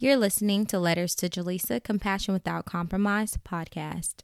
[0.00, 4.18] You're listening to Letters to Jelissa Compassion Without Compromise podcast.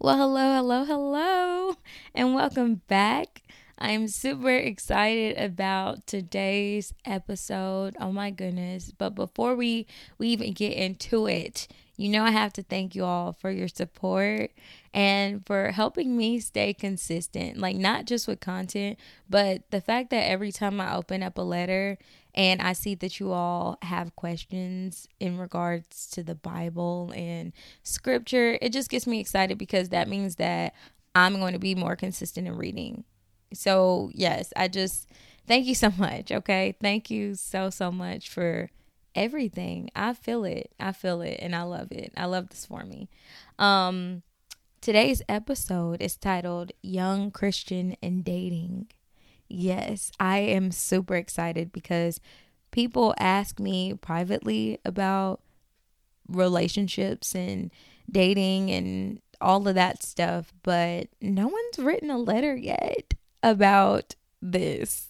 [0.00, 1.76] Well, hello, hello, hello,
[2.12, 3.42] and welcome back.
[3.78, 7.96] I'm super excited about today's episode.
[8.00, 8.90] Oh my goodness.
[8.90, 9.86] But before we
[10.18, 13.68] we even get into it, you know I have to thank you all for your
[13.68, 14.50] support
[14.92, 17.56] and for helping me stay consistent.
[17.58, 18.98] Like not just with content,
[19.30, 21.98] but the fact that every time I open up a letter
[22.36, 28.58] and I see that you all have questions in regards to the Bible and scripture,
[28.60, 30.74] it just gets me excited because that means that
[31.14, 33.04] I'm going to be more consistent in reading
[33.52, 35.08] so, yes, I just
[35.46, 36.32] thank you so much.
[36.32, 36.76] Okay.
[36.80, 38.70] Thank you so, so much for
[39.14, 39.90] everything.
[39.94, 40.72] I feel it.
[40.78, 42.12] I feel it and I love it.
[42.16, 43.08] I love this for me.
[43.58, 44.22] Um,
[44.80, 48.88] today's episode is titled Young Christian and Dating.
[49.48, 52.20] Yes, I am super excited because
[52.70, 55.40] people ask me privately about
[56.28, 57.70] relationships and
[58.10, 65.08] dating and all of that stuff, but no one's written a letter yet about this.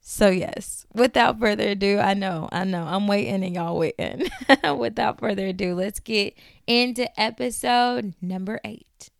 [0.00, 4.28] So, yes, without further ado, I know, I know, I'm waiting and y'all waiting.
[4.78, 9.10] without further ado, let's get into episode number eight.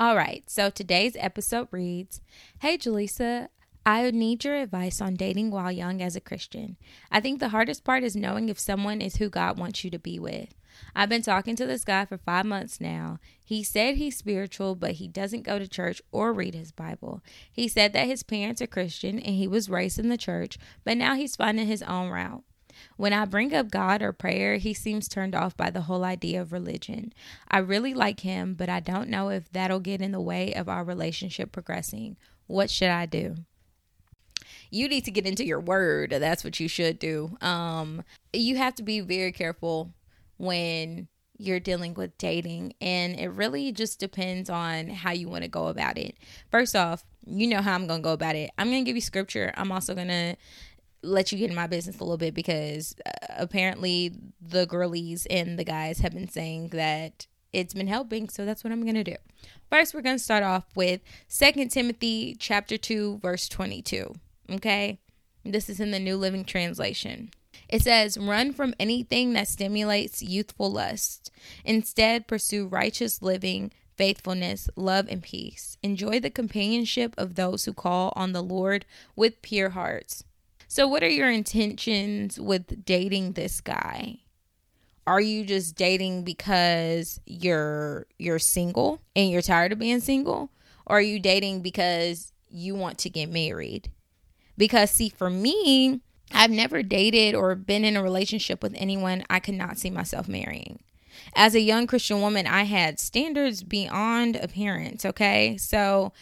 [0.00, 2.22] All right, so today's episode reads
[2.60, 3.48] Hey, Jelissa,
[3.84, 6.78] I need your advice on dating while young as a Christian.
[7.12, 9.98] I think the hardest part is knowing if someone is who God wants you to
[9.98, 10.54] be with.
[10.96, 13.18] I've been talking to this guy for five months now.
[13.44, 17.20] He said he's spiritual, but he doesn't go to church or read his Bible.
[17.52, 20.96] He said that his parents are Christian and he was raised in the church, but
[20.96, 22.42] now he's finding his own route.
[23.00, 26.42] When I bring up God or prayer, he seems turned off by the whole idea
[26.42, 27.14] of religion.
[27.50, 30.68] I really like him, but I don't know if that'll get in the way of
[30.68, 32.18] our relationship progressing.
[32.46, 33.36] What should I do?
[34.70, 36.10] You need to get into your word.
[36.10, 37.38] That's what you should do.
[37.40, 39.94] Um, you have to be very careful
[40.36, 45.48] when you're dealing with dating and it really just depends on how you want to
[45.48, 46.14] go about it.
[46.50, 48.50] First off, you know how I'm going to go about it.
[48.58, 49.52] I'm going to give you scripture.
[49.56, 50.36] I'm also going to
[51.02, 55.58] let you get in my business a little bit because uh, apparently the girlies and
[55.58, 59.16] the guys have been saying that it's been helping so that's what i'm to do
[59.68, 64.14] first we're to start off with Second timothy chapter 2 verse 22
[64.52, 64.98] okay
[65.44, 67.30] this is in the new living translation
[67.70, 71.30] it says, Run from anything that stimulates youthful lust.
[71.64, 75.78] Instead, pursue righteous living, faithfulness, love, and peace.
[75.82, 80.24] Enjoy the companionship of those who call on the Lord with pure hearts.
[80.72, 84.20] So, what are your intentions with dating this guy?
[85.04, 90.52] Are you just dating because you're you're single and you're tired of being single?
[90.86, 93.90] Or are you dating because you want to get married?
[94.56, 99.40] Because see for me, I've never dated or been in a relationship with anyone I
[99.40, 100.78] could not see myself marrying.
[101.34, 105.56] As a young Christian woman, I had standards beyond appearance, okay?
[105.56, 106.12] So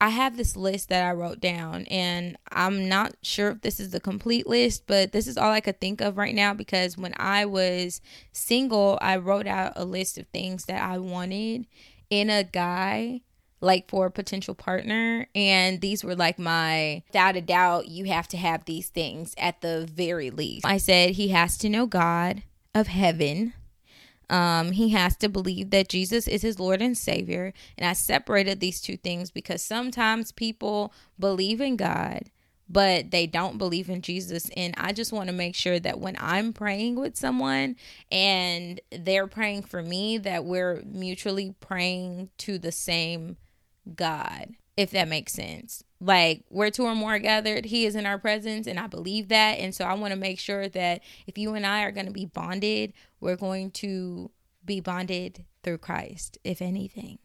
[0.00, 3.90] I have this list that I wrote down, and I'm not sure if this is
[3.90, 7.14] the complete list, but this is all I could think of right now because when
[7.16, 8.02] I was
[8.32, 11.66] single, I wrote out a list of things that I wanted
[12.10, 13.22] in a guy
[13.62, 18.28] like for a potential partner and these were like my without a doubt you have
[18.28, 20.66] to have these things at the very least.
[20.66, 22.42] I said he has to know god
[22.74, 23.54] of heaven
[24.28, 27.52] um, he has to believe that Jesus is his Lord and Savior.
[27.78, 32.30] And I separated these two things because sometimes people believe in God,
[32.68, 34.50] but they don't believe in Jesus.
[34.56, 37.76] And I just want to make sure that when I'm praying with someone
[38.10, 43.36] and they're praying for me, that we're mutually praying to the same
[43.94, 45.84] God, if that makes sense.
[46.00, 49.28] Like, where two or more are gathered, He is in our presence, and I believe
[49.28, 49.58] that.
[49.58, 52.12] And so I want to make sure that if you and I are going to
[52.12, 54.30] be bonded, we're going to
[54.64, 57.18] be bonded through Christ, if anything.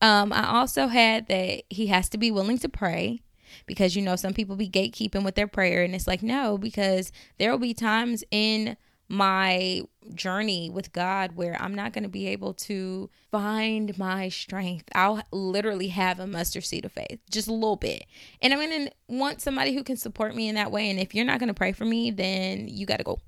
[0.00, 3.22] Um, I also had that He has to be willing to pray
[3.66, 7.12] because you know some people be gatekeeping with their prayer and it's like no because
[7.38, 8.76] there will be times in
[9.12, 9.82] my
[10.14, 14.88] journey with God where I'm not going to be able to find my strength.
[14.94, 18.06] I'll literally have a mustard seed of faith, just a little bit.
[18.40, 20.88] And I'm going to want somebody who can support me in that way.
[20.88, 23.20] And if you're not going to pray for me, then you got to go.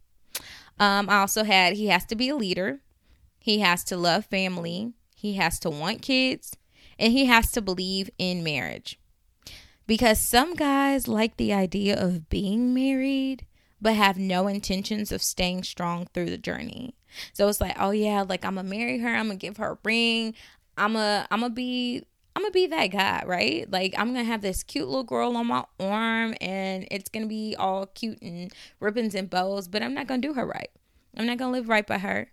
[0.80, 2.80] Um, I also had, he has to be a leader,
[3.38, 6.56] he has to love family, he has to want kids,
[6.98, 8.98] and he has to believe in marriage.
[9.86, 13.44] Because some guys like the idea of being married
[13.84, 16.94] but have no intentions of staying strong through the journey.
[17.34, 19.78] So it's like, oh yeah, like I'm gonna marry her, I'm gonna give her a
[19.84, 20.34] ring,
[20.78, 22.02] I'm a I'm gonna be
[22.34, 23.70] I'm gonna be that guy, right?
[23.70, 27.56] Like I'm gonna have this cute little girl on my arm and it's gonna be
[27.58, 28.50] all cute and
[28.80, 30.70] ribbons and bows, but I'm not gonna do her right.
[31.14, 32.32] I'm not gonna live right by her.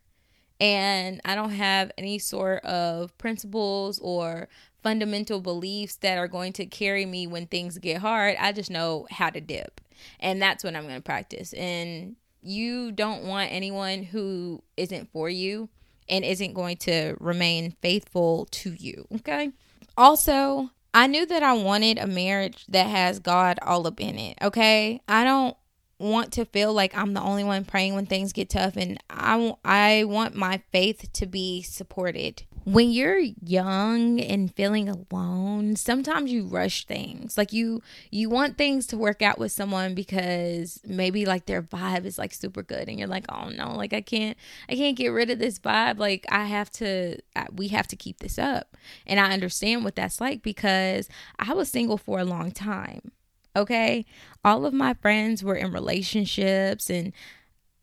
[0.62, 4.48] And I don't have any sort of principles or
[4.84, 8.36] fundamental beliefs that are going to carry me when things get hard.
[8.40, 9.82] I just know how to dip.
[10.20, 11.54] And that's what I'm gonna practice.
[11.54, 15.70] And you don't want anyone who isn't for you
[16.10, 19.08] and isn't going to remain faithful to you.
[19.16, 19.52] Okay.
[19.98, 24.38] Also, I knew that I wanted a marriage that has God all up in it.
[24.42, 25.02] Okay.
[25.08, 25.56] I don't
[26.00, 29.54] want to feel like I'm the only one praying when things get tough and I
[29.64, 36.46] I want my faith to be supported when you're young and feeling alone sometimes you
[36.46, 37.38] rush things.
[37.38, 37.82] Like you
[38.12, 42.34] you want things to work out with someone because maybe like their vibe is like
[42.34, 44.38] super good and you're like oh no like i can't
[44.70, 45.98] i can't get rid of this vibe.
[45.98, 47.18] Like i have to
[47.54, 48.78] we have to keep this up.
[49.08, 51.10] And i understand what that's like because
[51.40, 53.12] i was single for a long time
[53.56, 54.06] okay?
[54.44, 57.14] All of my friends were in relationships and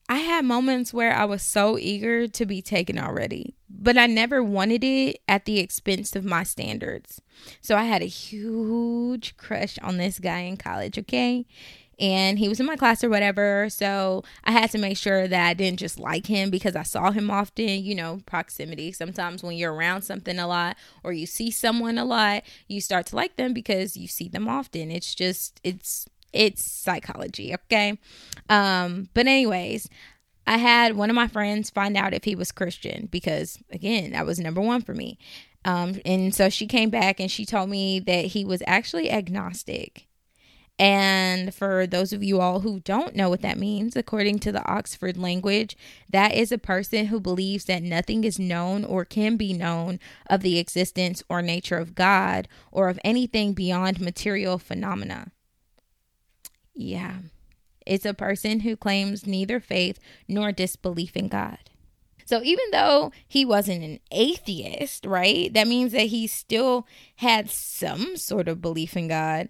[0.09, 4.43] I had moments where I was so eager to be taken already, but I never
[4.43, 7.23] wanted it at the expense of my standards.
[7.61, 11.47] So I had a huge crush on this guy in college, okay?
[12.01, 13.69] And he was in my class or whatever.
[13.71, 17.11] So I had to make sure that I didn't just like him because I saw
[17.11, 18.93] him often, you know, proximity.
[18.93, 23.07] Sometimes when you're around something a lot or you see someone a lot, you start
[23.07, 24.91] to like them because you see them often.
[24.91, 27.99] It's just, it's it's psychology, okay?
[28.51, 29.89] Um, but anyways,
[30.49, 34.25] I had one of my friends find out if he was Christian because again, that
[34.25, 35.19] was number one for me.
[35.67, 40.07] Um, and so she came back and she told me that he was actually agnostic.
[40.79, 44.67] And for those of you all who don't know what that means, according to the
[44.67, 45.77] Oxford language,
[46.09, 50.41] that is a person who believes that nothing is known or can be known of
[50.41, 55.31] the existence or nature of God or of anything beyond material phenomena.
[56.75, 57.17] Yeah.
[57.89, 59.99] It's a person who claims neither faith
[60.29, 61.59] nor disbelief in God.
[62.29, 66.87] So even though he wasn't an atheist, right, that means that he still
[67.17, 69.49] had some sort of belief in God.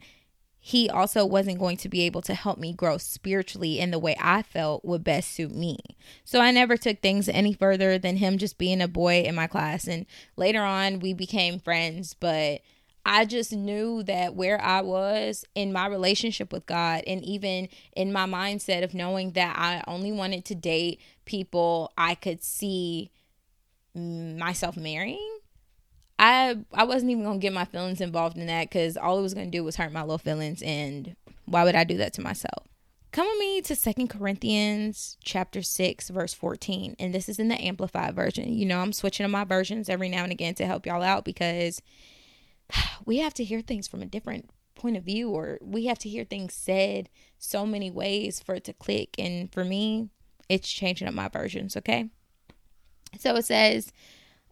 [0.61, 4.15] He also wasn't going to be able to help me grow spiritually in the way
[4.21, 5.79] I felt would best suit me.
[6.25, 9.49] So I never took things any further than him just being a boy in my
[9.49, 9.89] class.
[9.89, 10.07] And
[10.37, 12.61] later on, we became friends, but
[13.11, 18.13] I just knew that where I was in my relationship with God and even in
[18.13, 23.11] my mindset of knowing that I only wanted to date people I could see
[23.95, 25.39] myself marrying.
[26.19, 29.33] I I wasn't even to get my feelings involved in that cuz all it was
[29.33, 31.17] to do was hurt my little feelings and
[31.47, 32.67] why would I do that to myself?
[33.11, 37.59] Come with me to Second Corinthians chapter 6 verse 14 and this is in the
[37.59, 38.53] amplified version.
[38.53, 41.25] You know, I'm switching to my versions every now and again to help y'all out
[41.25, 41.81] because
[43.05, 46.09] we have to hear things from a different point of view or we have to
[46.09, 49.15] hear things said so many ways for it to click.
[49.19, 50.09] And for me
[50.49, 52.09] it's changing up my versions okay?
[53.19, 53.93] So it says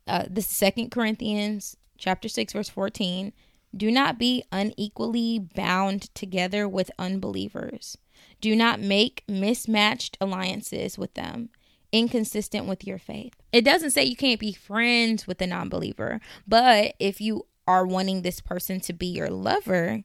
[0.06, 3.32] uh, the second corinthians chapter 6 verse 14
[3.74, 7.98] do not be unequally bound together with unbelievers.
[8.40, 11.50] Do not make mismatched alliances with them
[11.92, 13.34] inconsistent with your faith.
[13.52, 18.22] It doesn't say you can't be friends with a non-believer but if you are wanting
[18.22, 20.04] this person to be your lover,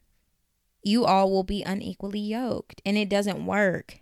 [0.83, 3.99] you all will be unequally yoked and it doesn't work.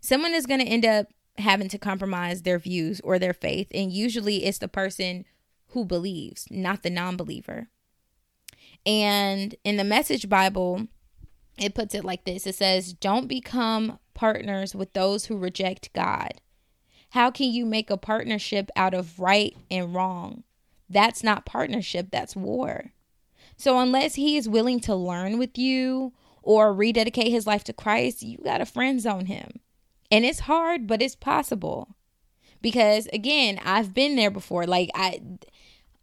[0.00, 1.06] Someone is going to end up
[1.38, 5.24] having to compromise their views or their faith, and usually it's the person
[5.68, 7.68] who believes, not the non believer.
[8.84, 10.86] And in the Message Bible,
[11.58, 16.40] it puts it like this it says, Don't become partners with those who reject God.
[17.10, 20.44] How can you make a partnership out of right and wrong?
[20.88, 22.92] That's not partnership, that's war.
[23.56, 26.12] So, unless he is willing to learn with you
[26.42, 29.60] or rededicate his life to Christ, you got to friend zone him.
[30.10, 31.96] And it's hard, but it's possible.
[32.62, 34.66] Because again, I've been there before.
[34.66, 35.20] Like, I,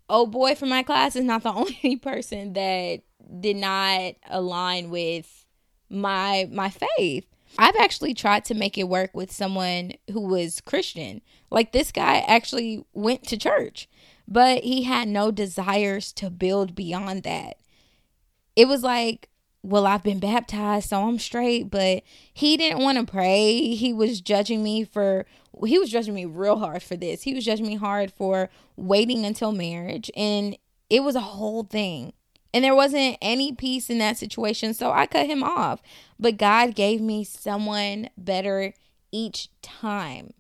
[0.10, 3.02] oh boy from my class is not the only person that
[3.40, 5.46] did not align with
[5.90, 7.26] my my faith.
[7.58, 11.22] I've actually tried to make it work with someone who was Christian.
[11.52, 13.88] Like this guy actually went to church
[14.28, 17.58] but he had no desires to build beyond that.
[18.56, 19.30] It was like,
[19.64, 22.04] well, I've been baptized, so I'm straight, but
[22.34, 23.76] he didn't want to pray.
[23.76, 25.26] He was judging me for,
[25.66, 27.24] he was judging me real hard for this.
[27.24, 30.58] He was judging me hard for waiting until marriage, and
[30.90, 32.14] it was a whole thing.
[32.54, 35.82] And there wasn't any peace in that situation, so I cut him off.
[36.20, 38.74] But God gave me someone better
[39.12, 40.34] each time.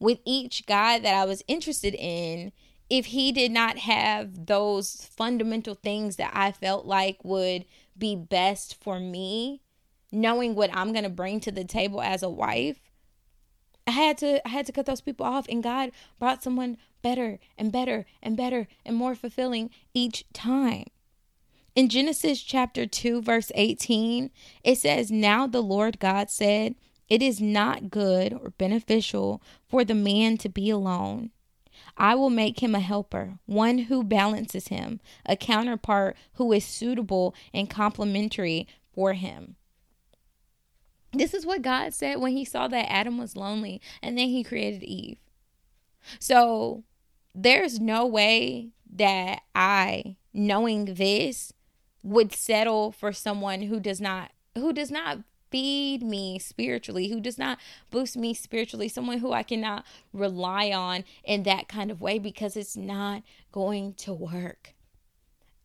[0.00, 2.50] With each guy that I was interested in,
[2.90, 7.64] if he did not have those fundamental things that I felt like would
[7.96, 9.62] be best for me,
[10.12, 12.80] knowing what I'm going to bring to the table as a wife,
[13.86, 17.38] I had to I had to cut those people off and God brought someone better
[17.58, 20.86] and better and better and more fulfilling each time.
[21.74, 24.30] In Genesis chapter 2 verse 18,
[24.62, 26.76] it says, "Now the Lord God said,
[27.08, 31.30] it is not good or beneficial for the man to be alone.
[31.96, 37.34] I will make him a helper, one who balances him, a counterpart who is suitable
[37.52, 39.56] and complementary for him.
[41.12, 44.42] This is what God said when he saw that Adam was lonely and then he
[44.42, 45.18] created Eve.
[46.18, 46.84] So
[47.34, 51.52] there's no way that I, knowing this,
[52.02, 55.18] would settle for someone who does not who does not
[55.54, 57.58] feed me spiritually, who does not
[57.92, 62.56] boost me spiritually, someone who I cannot rely on in that kind of way because
[62.56, 64.74] it's not going to work.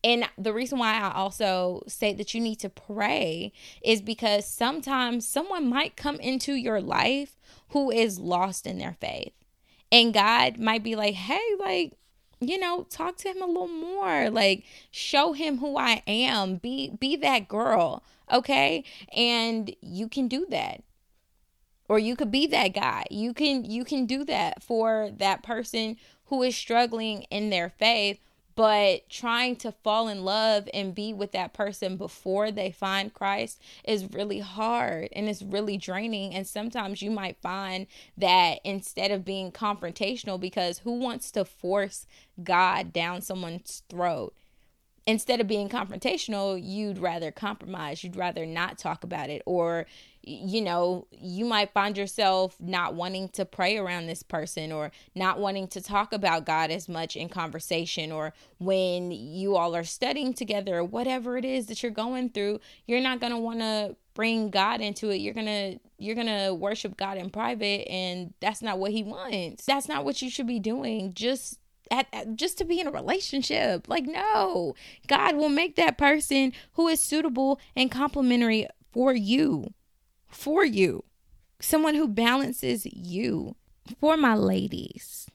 [0.03, 5.27] And the reason why I also say that you need to pray is because sometimes
[5.27, 9.34] someone might come into your life who is lost in their faith.
[9.91, 11.93] And God might be like, hey, like,
[12.39, 14.29] you know, talk to him a little more.
[14.29, 16.58] Like, show him who I am.
[16.58, 18.83] Be be that girl okay
[19.15, 20.83] and you can do that
[21.88, 25.98] or you could be that guy you can you can do that for that person
[26.25, 28.19] who is struggling in their faith
[28.59, 33.62] but trying to fall in love and be with that person before they find Christ
[33.86, 36.36] is really hard and it's really draining.
[36.36, 42.05] And sometimes you might find that instead of being confrontational, because who wants to force
[42.43, 44.36] God down someone's throat?
[45.06, 48.03] Instead of being confrontational, you'd rather compromise.
[48.03, 49.41] You'd rather not talk about it.
[49.46, 49.86] Or,
[50.22, 55.39] you know, you might find yourself not wanting to pray around this person or not
[55.39, 58.12] wanting to talk about God as much in conversation.
[58.12, 62.60] Or when you all are studying together or whatever it is that you're going through,
[62.86, 65.18] you're not going to want to bring God into it.
[65.18, 69.03] You're going to you're going to worship God in private and that's not what he
[69.03, 69.65] wants.
[69.65, 71.13] That's not what you should be doing.
[71.13, 71.60] Just
[71.91, 73.88] at, at, just to be in a relationship.
[73.88, 74.75] Like, no,
[75.08, 79.74] God will make that person who is suitable and complementary for you,
[80.27, 81.03] for you,
[81.60, 83.55] someone who balances you.
[84.00, 85.27] For my ladies,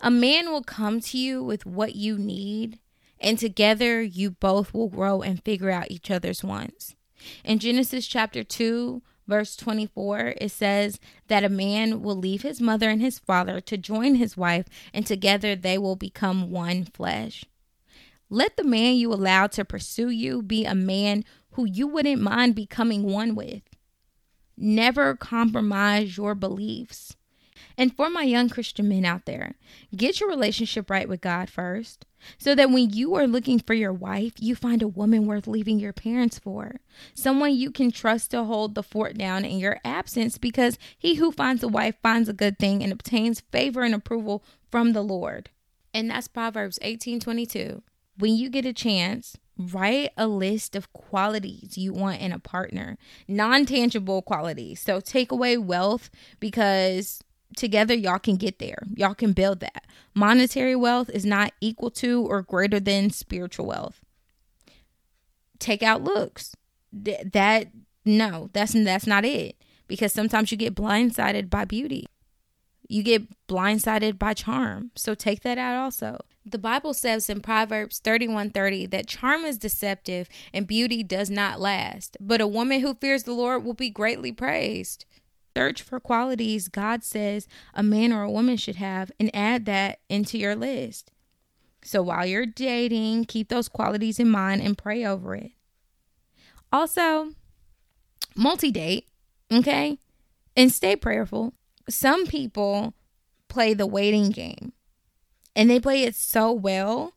[0.00, 2.80] a man will come to you with what you need,
[3.20, 6.96] and together you both will grow and figure out each other's wants.
[7.44, 12.90] In Genesis chapter 2, verse 24, it says that a man will leave his mother
[12.90, 17.46] and his father to join his wife, and together they will become one flesh.
[18.28, 22.54] Let the man you allow to pursue you be a man who you wouldn't mind
[22.54, 23.62] becoming one with.
[24.54, 27.16] Never compromise your beliefs.
[27.78, 29.54] And for my young Christian men out there,
[29.96, 32.04] get your relationship right with God first.
[32.38, 35.78] So that when you are looking for your wife, you find a woman worth leaving
[35.78, 36.80] your parents for.
[37.14, 41.32] Someone you can trust to hold the fort down in your absence because he who
[41.32, 45.50] finds a wife finds a good thing and obtains favor and approval from the Lord.
[45.94, 47.82] And that's Proverbs 18:22.
[48.18, 52.98] When you get a chance, write a list of qualities you want in a partner,
[53.28, 54.80] non-tangible qualities.
[54.80, 56.10] So take away wealth
[56.40, 57.22] because
[57.56, 58.82] together y'all can get there.
[58.94, 59.84] Y'all can build that.
[60.14, 64.00] Monetary wealth is not equal to or greater than spiritual wealth.
[65.58, 66.54] Take out looks.
[67.04, 67.68] Th- that
[68.04, 69.56] no, that's that's not it
[69.86, 72.06] because sometimes you get blindsided by beauty.
[72.88, 74.90] You get blindsided by charm.
[74.96, 76.18] So take that out also.
[76.44, 82.16] The Bible says in Proverbs 31:30 that charm is deceptive and beauty does not last,
[82.20, 85.04] but a woman who fears the Lord will be greatly praised.
[85.56, 90.00] Search for qualities God says a man or a woman should have and add that
[90.08, 91.10] into your list.
[91.84, 95.52] So while you're dating, keep those qualities in mind and pray over it.
[96.72, 97.32] Also,
[98.34, 99.08] multi date,
[99.52, 99.98] okay?
[100.56, 101.52] And stay prayerful.
[101.88, 102.94] Some people
[103.48, 104.72] play the waiting game
[105.54, 107.12] and they play it so well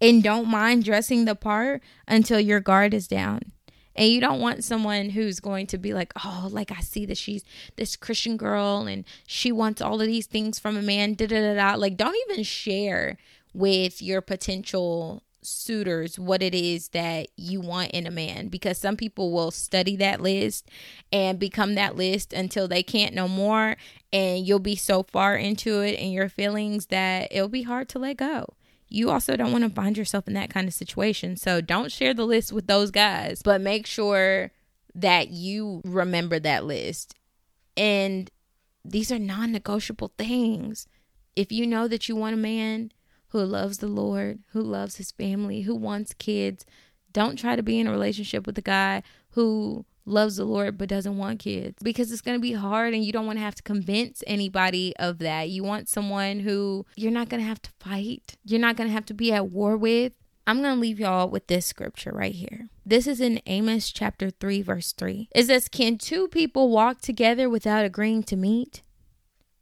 [0.00, 3.52] and don't mind dressing the part until your guard is down.
[4.00, 7.18] And you don't want someone who's going to be like, oh, like I see that
[7.18, 7.44] she's
[7.76, 11.12] this Christian girl and she wants all of these things from a man.
[11.12, 11.74] Da da da da.
[11.78, 13.18] Like, don't even share
[13.52, 18.96] with your potential suitors what it is that you want in a man because some
[18.96, 20.70] people will study that list
[21.12, 23.76] and become that list until they can't no more
[24.14, 27.98] and you'll be so far into it and your feelings that it'll be hard to
[27.98, 28.54] let go
[28.90, 31.36] you also don't want to find yourself in that kind of situation.
[31.36, 34.50] So don't share the list with those guys, but make sure
[34.94, 37.14] that you remember that list.
[37.76, 38.30] And
[38.84, 40.86] these are non negotiable things.
[41.36, 42.90] If you know that you want a man
[43.30, 46.66] who loves the Lord, who loves his family, who wants kids.
[47.12, 50.88] Don't try to be in a relationship with a guy who loves the Lord but
[50.88, 53.54] doesn't want kids because it's going to be hard and you don't want to have
[53.56, 55.48] to convince anybody of that.
[55.50, 58.94] You want someone who you're not going to have to fight, you're not going to
[58.94, 60.12] have to be at war with.
[60.46, 62.70] I'm going to leave y'all with this scripture right here.
[62.84, 65.28] This is in Amos chapter 3, verse 3.
[65.32, 68.82] It says, Can two people walk together without agreeing to meet?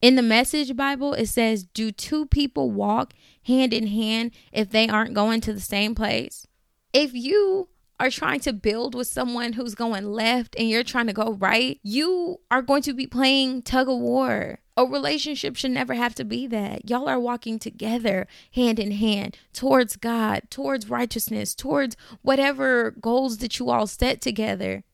[0.00, 4.88] In the Message Bible, it says, Do two people walk hand in hand if they
[4.88, 6.46] aren't going to the same place?
[6.92, 7.68] If you
[8.00, 11.80] are trying to build with someone who's going left and you're trying to go right,
[11.82, 14.60] you are going to be playing tug of war.
[14.76, 16.88] A relationship should never have to be that.
[16.88, 23.58] Y'all are walking together hand in hand towards God, towards righteousness, towards whatever goals that
[23.58, 24.84] you all set together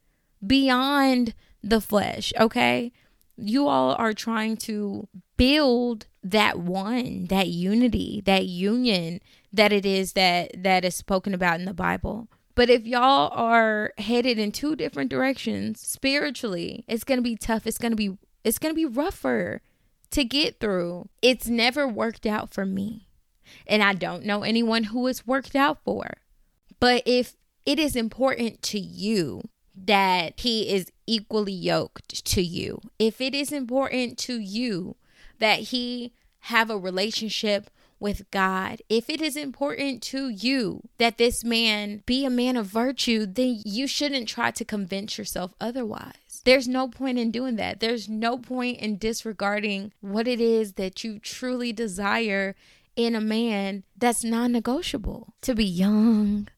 [0.47, 2.93] beyond the flesh, okay?
[3.37, 9.21] You all are trying to build that one, that unity, that union
[9.53, 12.29] that it is that that is spoken about in the Bible.
[12.55, 17.67] But if y'all are headed in two different directions spiritually, it's going to be tough.
[17.67, 19.63] It's going to be it's going to be rougher
[20.11, 21.09] to get through.
[21.23, 23.09] It's never worked out for me.
[23.67, 26.19] And I don't know anyone who it's worked out for.
[26.79, 27.35] But if
[27.67, 29.43] it is important to you
[29.75, 34.97] that he is equally yoked to you, if it is important to you
[35.39, 37.71] that he have a relationship
[38.05, 38.83] with God.
[38.91, 43.63] If it is important to you that this man be a man of virtue, then
[43.65, 46.43] you shouldn't try to convince yourself otherwise.
[46.45, 47.81] There's no point in doing that.
[47.81, 52.55] There's no point in disregarding what it is that you truly desire
[52.95, 55.33] in a man that's non negotiable.
[55.41, 56.49] To be young,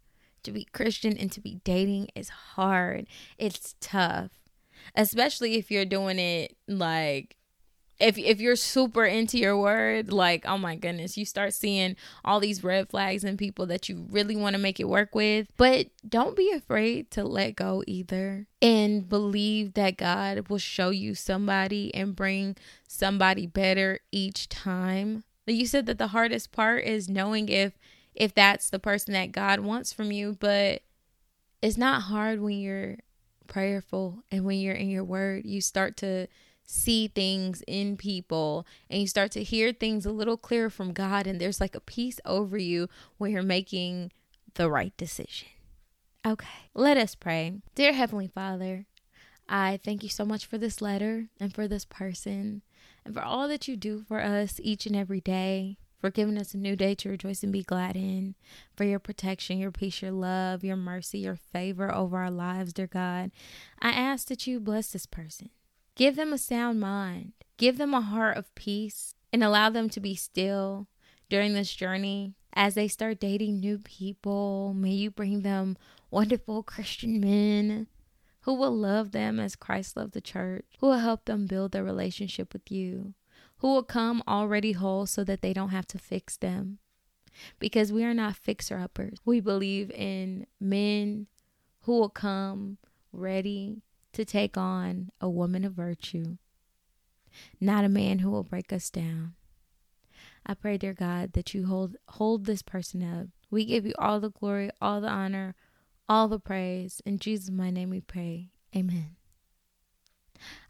[0.43, 3.07] to be Christian, and to be dating is hard.
[3.39, 4.33] It's tough,
[4.97, 7.36] especially if you're doing it like
[7.99, 12.41] if if you're super into your word, like oh my goodness, you start seeing all
[12.41, 15.49] these red flags and people that you really want to make it work with.
[15.57, 21.15] But don't be afraid to let go either and believe that God will show you
[21.15, 25.25] somebody and bring somebody better each time.
[25.47, 27.79] You said that the hardest part is knowing if
[28.15, 30.83] if that's the person that God wants from you, but
[31.63, 32.97] it's not hard when you're
[33.47, 35.45] prayerful and when you're in your word.
[35.47, 36.27] You start to
[36.67, 41.27] see things in people and you start to hear things a little clearer from God
[41.27, 44.13] and there's like a peace over you when you're making
[44.55, 45.49] the right decision.
[46.27, 47.55] Okay, let us pray.
[47.77, 48.87] Dear Heavenly Father,
[49.49, 52.63] I thank you so much for this letter and for this person
[53.05, 55.79] and for all that you do for us each and every day.
[55.99, 58.35] For giving us a new day to rejoice and be glad in,
[58.77, 62.87] for your protection, your peace, your love, your mercy, your favor over our lives, dear
[62.87, 63.31] God.
[63.81, 65.49] I ask that you bless this person.
[65.97, 67.33] Give them a sound mind.
[67.57, 70.89] Give them a heart of peace and allow them to be still
[71.31, 74.75] during this journey as they start dating new people.
[74.75, 75.79] May you bring them
[76.11, 77.87] wonderful Christian men
[78.43, 81.83] who will love them as Christ loved the church, who will help them build their
[81.83, 83.15] relationship with you,
[83.59, 86.79] who will come already whole so that they don't have to fix them.
[87.59, 89.19] Because we are not fixer uppers.
[89.25, 91.27] We believe in men
[91.83, 92.77] who will come
[93.13, 93.83] ready
[94.17, 96.39] to take on a woman of virtue,
[97.61, 99.35] not a man who will break us down.
[100.47, 103.27] I pray, dear God, that you hold hold this person up.
[103.51, 105.55] We give you all the glory, all the honor,
[106.09, 107.03] all the praise.
[107.05, 108.53] In Jesus' my name we pray.
[108.75, 109.17] Amen.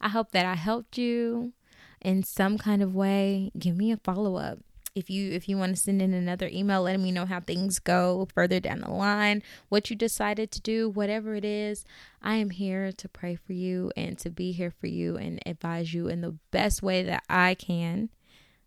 [0.01, 1.53] I hope that I helped you
[2.01, 3.53] in some kind of way.
[3.57, 4.59] Give me a follow up
[4.97, 7.79] if you if you want to send in another email letting me know how things
[7.79, 11.85] go further down the line what you decided to do whatever it is.
[12.23, 15.93] I am here to pray for you and to be here for you and advise
[15.93, 18.09] you in the best way that i can.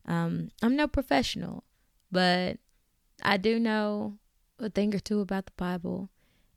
[0.06, 1.64] Um, i'm no professional
[2.12, 2.58] but
[3.24, 4.18] i do know
[4.60, 6.10] a thing or two about the bible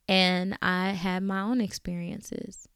[0.06, 2.68] and i have my own experiences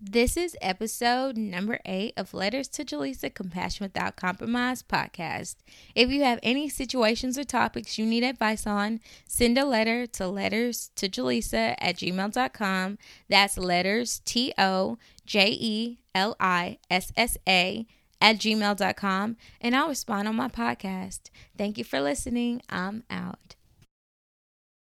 [0.00, 5.56] this is episode number eight of Letters to Jelissa Compassion Without Compromise podcast.
[5.94, 10.26] If you have any situations or topics you need advice on, send a letter to
[10.26, 12.98] letters to Jelissa at gmail.com.
[13.28, 17.86] That's letters T O J E L I S S A
[18.20, 21.30] at gmail.com and I'll respond on my podcast.
[21.56, 22.62] Thank you for listening.
[22.68, 23.54] I'm out.